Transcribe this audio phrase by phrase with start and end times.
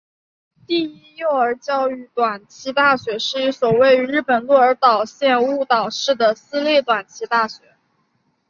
[0.65, 7.61] 第一幼儿教育短期大学是一所位于日本鹿儿岛县雾岛市的私立短期大学。